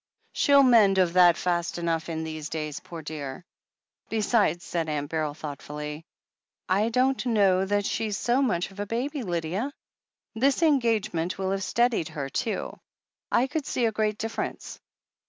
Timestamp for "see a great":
13.67-14.17